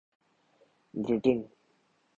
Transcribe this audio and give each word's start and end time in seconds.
Britain 0.93 1.39